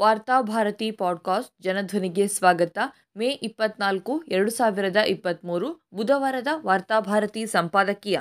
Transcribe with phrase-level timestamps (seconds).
[0.00, 2.78] Varthabharati podcast ಜನಧ್ವನಿಗೆ ಸ್ವಾಗತ.
[3.16, 8.20] ಮೇ ಇಪ್ಪತ್ನಾಲ್ಕು, ಎರಡು ಸಾವಿರದ ಇಪ್ಪತ್ತ್ಮೂರು ಬುಧವಾರದ ವಾರ್ತಾಭಾರತಿ ಸಂಪಾದಕೀಯ.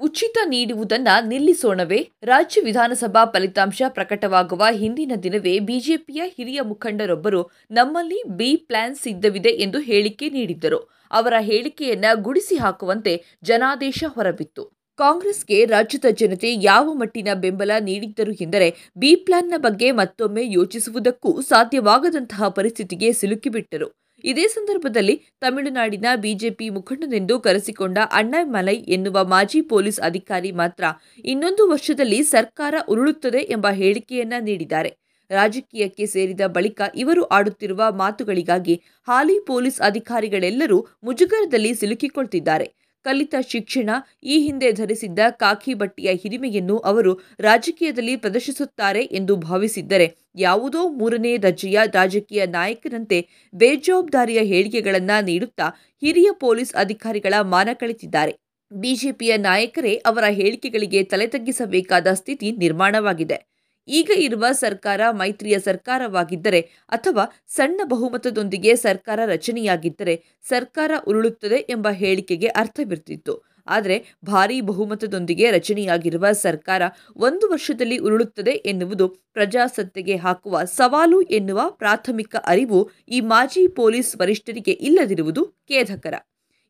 [0.00, 2.10] ಉಚಿತ ನೀಡುವುದನ್ನು ನಿಲ್ಲಿಸೋಣವೇ?
[2.22, 10.30] ರಾಜ್ಯ ವಿಧಾನಸಭಾ ಫಲಿತಾಂಶ ಪ್ರಕಟವಾಗುವ ಹಿಂದಿನ ದಿನವೇ ಬಿಜೆಪಿಯ ಹಿರಿಯ ಮುಖಂಡರೊಬ್ಬರು ನಮ್ಮಲ್ಲಿ ಬಿ ಪ್ಲಾನ್ ಸಿದ್ಧವಿದೆ ಎಂದು ಹೇಳಿಕೆ
[10.30, 11.00] ನೀಡಿದ್ದರು.
[11.10, 14.79] ಅವರ ಹೇಳಿಕೆಯನ್ನು ಗುಡಿಸಿ ಹಾಕುವಂತೆ ಜನಾದೇಶ ಹೊರಬಿತ್ತು.
[15.00, 23.12] ಕಾಂಗ್ರೆಸ್ಗೆ ರಾಜ್ಯದ ಜನತೆ ಯಾವ ಮಟ್ಟಿನ ಬೆಂಬಲ ನೀಡಿದ್ದರು ಎಂದರೆ ಬಿ ಪ್ಲಾನ್ನ ಬಗ್ಗೆ ಮತ್ತೊಮ್ಮೆ ಯೋಚಿಸುವುದಕ್ಕೂ ಸಾಧ್ಯವಾಗದಂತಹ ಪರಿಸ್ಥಿತಿಗೆ
[23.12, 23.88] ಸಿಲುಕಿಬಿಟ್ಟರು
[24.24, 30.84] ಇದೇ ಸಂದರ್ಭದಲ್ಲಿ ತಮಿಳುನಾಡಿನ ಬಿಜೆಪಿ ಮುಖಂಡನೆಂದು ಕರೆಸಿಕೊಂಡ ಅಣ್ಣಾಮಲೈ ಎನ್ನುವ ಮಾಜಿ ಪೊಲೀಸ್ ಅಧಿಕಾರಿ ಮಾತ್ರ
[31.24, 34.90] ಇನ್ನೊಂದು ವರ್ಷದಲ್ಲಿ ಸರ್ಕಾರ ಉರುಳುತ್ತದೆ ಎಂಬ ಹೇಳಿಕೆಯನ್ನ ನೀಡಿದ್ದಾರೆ.
[35.30, 38.74] ರಾಜಕೀಯಕ್ಕೆ ಸೇರಿದ ಬಳಿಕ ಇವರು ಆಡುತ್ತಿರುವ ಮಾತುಗಳಿಗಾಗಿ
[39.08, 42.66] ಹಾಲಿ ಪೊಲೀಸ್ ಅಧಿಕಾರಿಗಳೆಲ್ಲರೂ ಮುಜುಗರದಲ್ಲಿ ಸಿಲುಕಿಕೊಳ್ತಿದ್ದಾರೆ.
[43.04, 43.90] ಕಲಿತ ಶಿಕ್ಷಣ
[44.22, 52.46] ಈ ಹಿಂದೆ ಧರಿಸಿದ್ದ ಕಾಕಿ ಬಟ್ಟೆಯ ಹಿರಿಮೆಯನ್ನು ಅವರು ರಾಜಕೀಯದಲ್ಲಿ ಪ್ರದರ್ಶಿಸುತ್ತಾರೆ ಎಂದು ಭಾವಿಸಿದ್ದರೆ ಯಾವುದೋ ಮೂರನೇ ದರ್ಜೆಯ ರಾಜಕೀಯ
[52.46, 53.18] ನಾಯಕನಂತೆ
[53.54, 55.68] ಬೇಜವಾಬ್ದಾರಿಯ ಹೇಳಿಕೆಗಳನ್ನು ನೀಡುತ್ತಾ
[56.02, 58.32] ಹಿರಿಯ ಪೊಲೀಸ್ ಅಧಿಕಾರಿಗಳ ಮಾನ ಕಳಿತಿದ್ದಾರೆ.
[58.72, 63.49] ಬಿಜೆಪಿಯ ನಾಯಕರೇ ಅವರ ಹೇಳಿಕೆಗಳಿಗೆ ತಲೆ ತಗ್ಗಿಸಬೇಕಾದ ಸ್ಥಿತಿ ನಿರ್ಮಾಣವಾಗಿದೆ.
[63.88, 73.50] ಈಗ ಇರುವ ಸರ್ಕಾರ ಮೈತ್ರಿಯ ಸರ್ಕಾರವಾಗಿದ್ದರೆ ಅಥವಾ ಸಣ್ಣ ಬಹುಮತದೊಂದಿಗೆ ಸರ್ಕಾರ ರಚನೆಯಾಗಿದ್ದರೆ ಸರ್ಕಾರ ಉರುಳುತ್ತದೆ ಎಂಬ ಹೇಳಿಕೆಗೆ ಅರ್ಥವಿರ್ತಿತ್ತು.
[73.66, 76.82] ಆದರೆ ಭಾರೀ ಬಹುಮತದೊಂದಿಗೆ ರಚನೆಯಾಗಿರುವ ಸರ್ಕಾರ
[77.16, 85.44] ಒಂದು ವರ್ಷದಲ್ಲಿ ಉರುಳುತ್ತದೆ ಎನ್ನುವುದು ಪ್ರಜಾಸತ್ತೆಗೆ ಹಾಕುವ ಸವಾಲು ಎನ್ನುವ ಪ್ರಾಥಮಿಕ ಅರಿವು ಈ ಮಾಜಿ ಪೊಲೀಸ್ ವರಿಷ್ಠರಿಗೆ ಇಲ್ಲದಿರುವುದು
[85.44, 86.14] ಖೇದಕರ.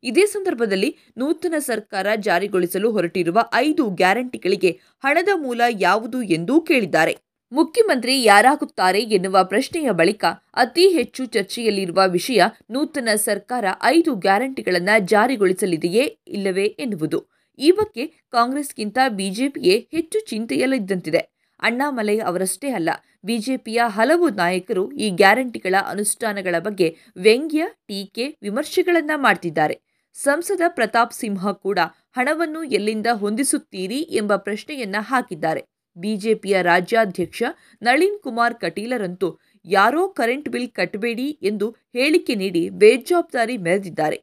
[0.03, 7.17] ಇದೇ ಸಂದರ್ಭದಲ್ಲಿ ನೂತನ ಸರ್ಕಾರ ಜಾರಿಗೊಳಿಸಲು ಹೊರಟಿರುವ ಐದು ಗ್ಯಾರಂಟಿಗಳಿಗೆ ಹಣದ ಮೂಲ ಯಾವುದು ಎಂದೂ ಕೇಳಿದ್ದಾರೆ.
[7.51, 12.41] ಮುಖ್ಯಮಂತ್ರಿ ಯಾರಾಗುತ್ತಾರೆ ಎನ್ನುವ ಪ್ರಶ್ನೆಯ ಬಳಿಕ ಅತಿ ಹೆಚ್ಚು ಚರ್ಚೆಯಲ್ಲಿರುವ ವಿಷಯ
[12.71, 17.19] ನೂತನ ಸರ್ಕಾರ ಐದು ಗ್ಯಾರಂಟಿಗಳನ್ನು ಜಾರಿಗೊಳಿಸಲಿದೆಯೇ ಇಲ್ಲವೇ ಎನ್ನುವುದು.
[17.59, 21.19] ಈ ಬಗ್ಗೆ ಕಾಂಗ್ರೆಸ್ಗಿಂತ ಬಿಜೆಪಿಯೇ ಹೆಚ್ಚು ಚಿಂತೆಯಲ್ಲಿದ್ದಂತಿದೆ.
[21.59, 22.89] ಅಣ್ಣಾಮಲೈ ಅವರಷ್ಟೇ ಅಲ್ಲ,
[23.25, 29.90] ಬಿಜೆಪಿಯ ಹಲವು ನಾಯಕರು ಈ ಗ್ಯಾರಂಟಿಗಳ ಅನುಷ್ಠಾನಗಳ ಬಗ್ಗೆ ವ್ಯಂಗ್ಯ, ಟೀಕೆ, ವಿಮರ್ಶೆಗಳನ್ನು ಮಾಡ್ತಿದ್ದಾರೆ.
[30.15, 31.79] ಸಂಸದ ಪ್ರತಾಪ್ ಸಿಂಹ ಕೂಡ
[32.11, 35.61] ಹಣವನ್ನು ಎಲ್ಲಿಂದ ಹೊಂದಿಸುತ್ತೀರಿ ಎಂಬ ಪ್ರಶ್ನೆಯನ್ನ ಹಾಕಿದ್ದಾರೆ.
[35.97, 37.43] ಬಿಜೆಪಿಯ ರಾಜ್ಯಾಧ್ಯಕ್ಷ
[37.81, 44.17] ನಳಿನ್ ಕುಮಾರ್ ಕಟೀಲರಂತೂ ಯಾರೋ ಕರೆಂಟ್ ಬಿಲ್ ಕಟ್ಟಬೇಡಿ ಎಂದು ಹೇಳಿಕೆ ನೀಡಿ ಬೇಜವಾಬ್ದಾರಿ ಮೆರೆದಿದ್ದಾರೆ.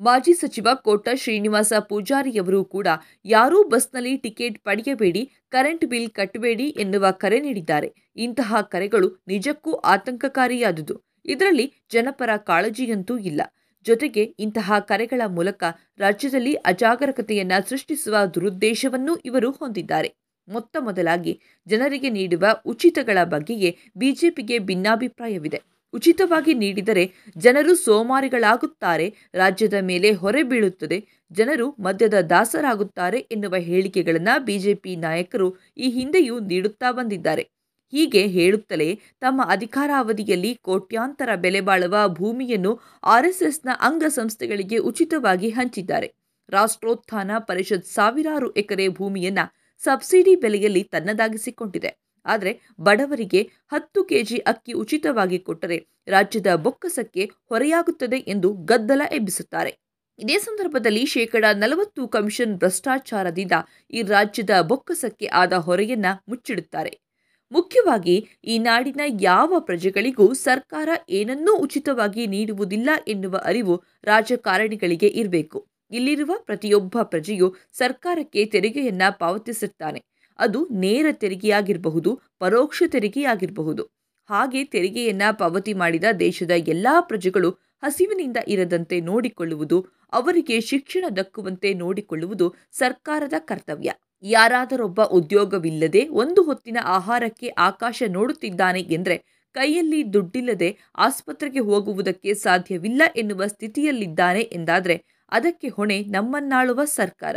[0.00, 2.88] ಮಾಜಿ ಸಚಿವ ಕೋಟ ಶ್ರೀನಿವಾಸ ಪೂಜಾರಿಯವರು ಕೂಡ
[3.24, 7.88] ಯಾರೂ ಬಸ್ನಲ್ಲಿ ಟಿಕೆಟ್ ಪಡೆಯಬೇಡಿ, ಕರೆಂಟ್ ಬಿಲ್ ಕಟ್ಟಬೇಡಿ ಎನ್ನುವ ಕರೆ ನೀಡಿದ್ದಾರೆ.
[8.16, 10.96] ಇಂತಹ ಕರೆಗಳು ನಿಜಕ್ಕೂ ಆತಂಕಕಾರಿಯಾದುದು.
[11.24, 13.40] ಇದರಲ್ಲಿ ಜನಪರ ಕಾಳಜಿಯಂತೂ ಇಲ್ಲ.
[13.88, 15.62] ಜೊತೆಗೆ ಇಂತಹ ಕರೆಗಳ ಮೂಲಕ
[15.98, 20.10] ರಾಜ್ಯದಲ್ಲಿ ಅಜಾಗರೂಕತೆಯನ್ನು ಸೃಷ್ಟಿಸುವ ದುರುದ್ದೇಶವನ್ನೂ ಇವರು ಹೊಂದಿದ್ದಾರೆ.
[20.48, 21.32] ಮೊತ್ತ ಮೊದಲಾಗಿ
[21.66, 25.60] ಜನರಿಗೆ ನೀಡುವ ಉಚಿತಗಳ ಬಗ್ಗೆಯೇ ಬಿಜೆಪಿಗೆ ಭಿನ್ನಾಭಿಪ್ರಾಯವಿದೆ.
[25.94, 27.04] ಉಚಿತವಾಗಿ ನೀಡಿದರೆ
[27.36, 30.98] ಜನರು ಸೋಮಾರಿಗಳಾಗುತ್ತಾರೆ, ರಾಜ್ಯದ ಮೇಲೆ ಹೊರೆ ಬೀಳುತ್ತದೆ,
[31.32, 37.44] ಜನರು ಮದ್ಯದ ದಾಸರಾಗುತ್ತಾರೆ ಎನ್ನುವ ಹೇಳಿಕೆಗಳನ್ನು ಬಿಜೆಪಿ ನಾಯಕರು ಈ ಹಿಂದೆಯೂ ನೀಡುತ್ತಾ ಬಂದಿದ್ದಾರೆ.
[37.92, 38.88] ಹೀಗೆ ಹೇಳುತ್ತಲೇ
[39.20, 46.14] ತಮ್ಮ ಅಧಿಕಾರಾವಧಿಯಲ್ಲಿ ಕೋಟ್ಯಾಂತರ ಬೆಲೆ ಬಾಳುವ ಭೂಮಿಯನ್ನು ಆರ್ಎಸ್ಎಸ್ನ ಅಂಗಸಂಸ್ಥೆಗಳಿಗೆ ಉಚಿತವಾಗಿ ಹಂಚಿದ್ದಾರೆ.
[46.48, 49.38] ರಾಷ್ಟ್ರೋತ್ಥಾನ ಪರಿಷತ್ ಸಾವಿರಾರು ಎಕರೆ ಭೂಮಿಯನ್ನ
[49.78, 51.90] ಸಬ್ಸಿಡಿ ಬೆಲೆಯಲ್ಲಿ ತನ್ನದಾಗಿಸಿಕೊಂಡಿದೆ.
[52.26, 55.78] ಆದರೆ ಬಡವರಿಗೆ ಹತ್ತು ಕೆಜಿ ಅಕ್ಕಿ ಉಚಿತವಾಗಿ ಕೊಟ್ಟರೆ
[56.08, 59.72] ರಾಜ್ಯದ ಬೊಕ್ಕಸಕ್ಕೆ ಹೊರೆಯಾಗುತ್ತದೆ ಎಂದು ಗದ್ದಲ ಎಬ್ಬಿಸುತ್ತಾರೆ.
[60.18, 63.52] ಇದೇ ಸಂದರ್ಭದಲ್ಲಿ ಶೇಕಡ ನಲವತ್ತು ಕಮಿಷನ್ ಭ್ರಷ್ಟಾಚಾರದಿಂದ
[63.90, 67.07] ಈ ರಾಜ್ಯದ ಬೊಕ್ಕಸಕ್ಕೆ ಆದ ಹೊರೆಯನ್ನ ಮುಚ್ಚಿಡುತ್ತಾರೆ.
[67.52, 75.66] ಮುಖ್ಯವಾಗಿ ಈ ನಾಡಿನ ಯಾವ ಪ್ರಜೆಗಳಿಗೂ ಸರ್ಕಾರ ಏನನ್ನೂ ಉಚಿತವಾಗಿ ನೀಡುವುದಿಲ್ಲ ಎನ್ನುವ ಅರಿವು ರಾಜಕಾರಣಿಗಳಿಗೆ ಇರಬೇಕು.
[75.90, 80.04] ಇಲ್ಲಿರುವ ಪ್ರತಿಯೊಬ್ಬ ಪ್ರಜೆಯು ಸರ್ಕಾರಕ್ಕೆ ತೆರಿಗೆಯನ್ನ ಪಾವತಿಸುತ್ತಾನೆ.
[80.38, 83.88] ಅದು ನೇರ ತೆರಿಗೆಯಾಗಿರಬಹುದು, ಪರೋಕ್ಷ ತೆರಿಗೆಯಾಗಿರಬಹುದು.
[84.28, 87.50] ಹಾಗೆ ತೆರಿಗೆಯನ್ನ ಪಾವತಿ ಮಾಡಿದ ದೇಶದ ಎಲ್ಲಾ ಪ್ರಜೆಗಳು
[87.82, 93.92] ಹಸಿವಿನಿಂದ ಇರದಂತೆ ನೋಡಿಕೊಳ್ಳುವುದು, ಅವರಿಗೆ ಶಿಕ್ಷಣ ದಕ್ಕುವಂತೆ ನೋಡಿಕೊಳ್ಳುವುದು ಸರ್ಕಾರದ ಕರ್ತವ್ಯ.
[94.22, 104.40] ಯಾರಾದರೊಬ್ಬ ಉದ್ಯೋಗವಿಲ್ಲದೆ ಒಂದು ಹೊತ್ತಿನ ಆಹಾರಕ್ಕೆ ಆಕಾಶ ನೋಡುತ್ತಿದ್ದಾನೆ ಎಂದರೆ ಕೈಯಲ್ಲಿ ದುಡ್ಡಿಲ್ಲದೆ ಆಸ್ಪತ್ರೆಗೆ ಹೋಗುವುದಕ್ಕೆ ಸಾಧ್ಯವಿಲ್ಲ ಎನ್ನುವ ಸ್ಥಿತಿಯಲ್ಲಿದ್ದಾನೆ
[104.40, 107.36] ಎಂದಾದರೆ ಅದಕ್ಕೆ ಹೊಣೆ ನಮ್ಮನ್ನಾಳುವ ಸರ್ಕಾರ.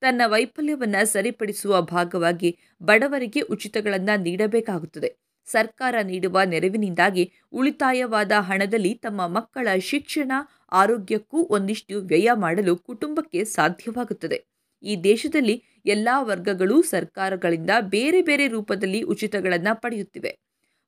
[0.00, 5.16] ತನ್ನ ವೈಫಲ್ಯವನ್ನು ಸರಿಪಡಿಸುವ ಭಾಗವಾಗಿ ಬಡವರಿಗೆ ಉಚಿತಗಳನ್ನು ನೀಡಬೇಕಾಗುತ್ತದೆ.
[5.46, 10.32] ಸರ್ಕಾರ ನೀಡುವ ನೆರವಿನಿಂದಾಗಿ ಉಳಿತಾಯವಾದ ಹಣದಲ್ಲಿ ತಮ್ಮ ಮಕ್ಕಳ ಶಿಕ್ಷಣ,
[10.72, 14.57] ಆರೋಗ್ಯಕ್ಕೂ ಒಂದಿಷ್ಟು ವ್ಯಯ ಮಾಡಲು ಕುಟುಂಬಕ್ಕೆ ಸಾಧ್ಯವಾಗುತ್ತದೆ.
[14.82, 20.38] ಈ ದೇಶದಲ್ಲಿ ಎಲ್ಲ ವರ್ಗಗಳು ಸರ್ಕಾರಗಳಿಂದ ಬೇರೆ ಬೇರೆ ರೂಪದಲ್ಲಿ ಉಚಿತಗಳನ್ನು ಪಡೆಯುತ್ತಿವೆ.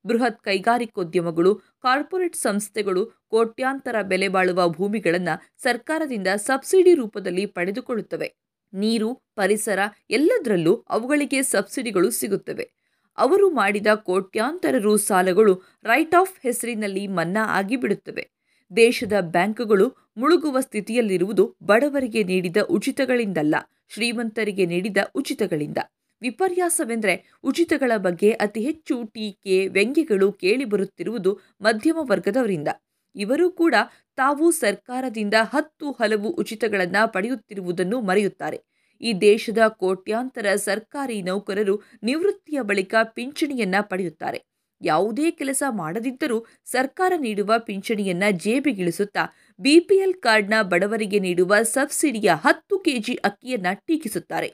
[0.05, 8.33] ಬೃಹತ್ ಕೈಗಾರಿಕೋದ್ಯಮಗಳು, ಕಾರ್ಪೊರೇಟ್ ಸಂಸ್ಥೆಗಳು ಕೋಟ್ಯಾಂತರ ಬೆಲೆ ಬಾಳುವ ಭೂಮಿಗಳನ್ನು ಸರ್ಕಾರದಿಂದ ಸಬ್ಸಿಡಿ ರೂಪದಲ್ಲಿ ಪಡೆದುಕೊಳ್ಳುತ್ತವೆ.
[8.73, 9.79] ನೀರು, ಪರಿಸರ
[10.09, 12.71] ಎಲ್ಲದರಲ್ಲೂ ಅವುಗಳಿಗೆ ಸಬ್ಸಿಡಿಗಳು ಸಿಗುತ್ತವೆ.
[13.17, 18.29] ಅವರು ಮಾಡಿದ ಕೋಟ್ಯಾಂತರ ರು ಸಾಲಗಳು ರೈಟ್ ಆಫ್ ಹೆಸರಿನಲ್ಲಿ ಮನ್ನಾ ಆಗಿಬಿಡುತ್ತವೆ.
[18.75, 23.55] ದೇಶದ ಬ್ಯಾಂಕುಗಳು ಮುಳುಗುವ ಸ್ಥಿತಿಯಲ್ಲಿರುವುದು ಬಡವರಿಗೆ ನೀಡಿದ ಉಚಿತಗಳಿಂದಲ್ಲ.
[23.93, 25.79] ಶ್ರೀಮಂತರಿಗೆ ನೀಡಿದ ಉಚಿತಗಳಿಂದ.
[26.21, 32.69] ವಿಪರ್ಯಾಸವೆಂದರೆ ಉಚಿತಗಳ ಬಗ್ಗೆ ಅತಿ ಹೆಚ್ಚು ಟೀಕೆ, ವ್ಯಂಗ್ಯಗಳು ಕೇಳಿಬರುತ್ತಿರುವುದು ಮಧ್ಯಮ ವರ್ಗದವರಿಂದ.
[33.15, 33.75] ಇವರು ಕೂಡ
[34.15, 38.59] ತಾವು ಸರ್ಕಾರದಿಂದ ಹತ್ತು ಹಲವು ಉಚಿತಗಳನ್ನು ಪಡೆಯುತ್ತಿರುವುದನ್ನು ಮರೆಯುತ್ತಾರೆ.
[39.01, 44.39] ಈ ದೇಶದ ಕೋಟ್ಯಾಂತರ ಸರ್ಕಾರಿ ನೌಕರರು ನಿವೃತ್ತಿಯ ಬಳಿಕ ಪಿಂಚಣಿಯನ್ನ ಪಡೆಯುತ್ತಾರೆ.
[44.81, 49.23] ಯಾವುದೇ ಕೆಲಸ ಮಾಡದಿದ್ದರೂ ಸರ್ಕಾರ ನೀಡುವ ಪಿಂಚಣಿಯನ್ನ ಜೇಬಿಗಿಳಿಸುತ್ತಾ
[49.59, 54.49] ಬಿಪಿಎಲ್ ಕಾರ್ಡ್ನ ಬಡವರಿಗೆ ನೀಡುವ ಸಬ್ಸಿಡಿಯ ಹತ್ತು ಕೆಜಿ ಅಕ್ಕಿಯನ್ನ ಟೀಕಿಸುತ್ತಾರೆ.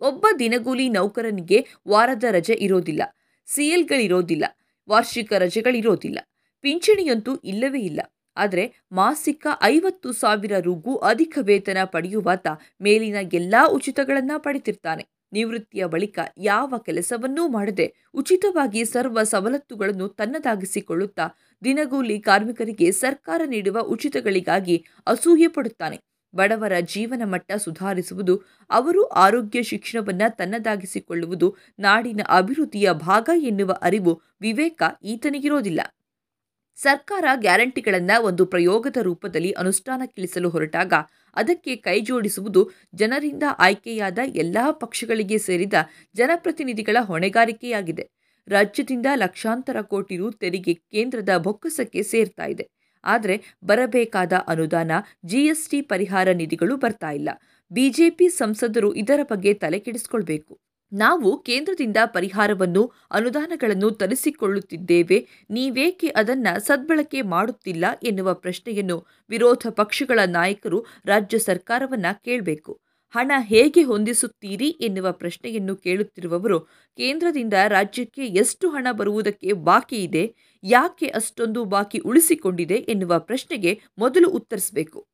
[0.00, 3.02] ಒಬ್ಬ ದಿನಗೂಲಿ ನೌಕರನಿಗೆ ವಾರದ ರಜೆ ಇರೋದಿಲ್ಲ,
[3.48, 4.44] ಸಿಎಲ್ಗಳಿರೋದಿಲ್ಲ,
[4.88, 6.18] ವಾರ್ಷಿಕ ರಜೆಗಳಿರೋದಿಲ್ಲ,
[6.64, 8.00] ಪಿಂಚಣಿಯಂತೂ ಇಲ್ಲವೇ ಇಲ್ಲ.
[8.36, 12.46] ಆದರೆ ಮಾಸಿಕ ಐವತ್ತು ಸಾವಿರ ರುಗೂ ಅಧಿಕ ವೇತನ ಪಡೆಯುವಾತ
[12.80, 21.26] ಮೇಲಿನ ಎಲ್ಲಾ ಉಚಿತಗಳನ್ನ ಪಡೆತಿರ್ತಾನೆ ನಿವೃತ್ತಿಯ ಬಳಿಕ ಯಾವ ಕೆಲಸವನ್ನೂ ಮಾಡದೆ ಉಚಿತವಾಗಿ ಸರ್ವ ಸವಲತ್ತುಗಳನ್ನು ತನ್ನದಾಗಿಸಿಕೊಳ್ಳುತ್ತಾ
[21.64, 24.76] ದಿನಗೂಲಿ ಕಾರ್ಮಿಕರಿಗೆ ಸರ್ಕಾರ ನೀಡುವ ಉಚಿತಗಳಿಗಾಗಿ
[25.06, 25.98] ಅಸೂಯೆ ಪಡುತ್ತಾನೆ.
[26.34, 28.34] ಬಡವರ ಜೀವನ ಮಟ್ಟ ಸುಧಾರಿಸುವುದು,
[28.70, 35.80] ಅವರು ಆರೋಗ್ಯ ಶಿಕ್ಷಣವನ್ನು ತನ್ನದಾಗಿಸಿಕೊಳ್ಳುವುದು, ನಾಡಿನ ಅಭಿವೃದ್ಧಿಯ ಭಾಗ ಎನ್ನುವ ಅರಿವು ವಿವೇಕ ಈತನಿಗಿರೋದಿಲ್ಲ.
[36.78, 40.92] ಸರ್ಕಾರ ಗ್ಯಾರಂಟಿಗಳನ್ನು ಒಂದು ಪ್ರಯೋಗದ ರೂಪದಲ್ಲಿ ಅನುಷ್ಠಾನಕ್ಕಿಳಿಸಲು ಹೊರಟಾಗ
[41.36, 45.74] ಅದಕ್ಕೆ ಕೈಜೋಡಿಸುವುದು ಜನರಿಂದ ಆಯ್ಕೆಯಾದ ಎಲ್ಲ ಪಕ್ಷಗಳಿಗೆ ಸೇರಿದ
[46.14, 48.04] ಜನಪ್ರತಿನಿಧಿಗಳ ಹೊಣೆಗಾರಿಕೆಯಾಗಿದೆ.
[48.48, 52.64] ರಾಜ್ಯದಿಂದ ಲಕ್ಷಾಂತರ ಕೋಟಿ ರು ತೆರಿಗೆ ಕೇಂದ್ರದ ಬೊಕ್ಕಸಕ್ಕೆ ಸೇರ್ತಾ ಇದೆ.
[53.04, 54.92] ಆದರೆ ಬರಬೇಕಾದ ಅನುದಾನ
[55.24, 57.30] ಜಿಎಸ್ಟಿ ಪರಿಹಾರ ನಿಧಿಗಳು ಬರ್ತಾ ಇಲ್ಲ.
[57.70, 60.58] ಬಿಜೆಪಿ ಸಂಸದರು ಇದರ ಬಗ್ಗೆ ತಲೆ ಕೆಡಿಸಿಕೊಳ್ಬೇಕು
[60.92, 65.28] ನಾವು ಕೇಂದ್ರದಿಂದ ಪರಿಹಾರವನ್ನು, ಅನುದಾನಗಳನ್ನು ತರಿಸಿಕೊಳ್ಳುತ್ತಿದ್ದೇವೆ.
[65.50, 72.91] ನೀವೇಕೆ ಅದನ್ನ ಸದ್ಬಳಕೆ ಮಾಡುತ್ತಿಲ್ಲ ಎನ್ನುವ ಪ್ರಶ್ನೆಯನ್ನು ವಿರೋಧ ಪಕ್ಷಗಳ ನಾಯಕರು ರಾಜ್ಯ ಸರ್ಕಾರವನ್ನ ಕೇಳಬೇಕು.
[73.12, 76.60] ಹಣ ಹೇಗೆ ಹೊಂದಿಸುತ್ತೀರಿ ಎನ್ನುವ ಪ್ರಶ್ನೆಯನ್ನು ಕೇಳುತ್ತಿರುವವರು,
[76.98, 80.24] ಕೇಂದ್ರದಿಂದ ರಾಜ್ಯಕ್ಕೆ ಎಷ್ಟು ಹಣ ಬರುವುದಕ್ಕೆ ಬಾಕಿ ಇದೆ,
[80.62, 85.06] ಯಾಕೆ ಅಷ್ಟೊಂದು ಬಾಕಿ ಉಳಿಸಿಕೊಂಡಿದೆ ಎನ್ನುವ ಪ್ರಶ್ನೆಗೆ ಮೊದಲು ಉತ್ತರಿಸಬೇಕು.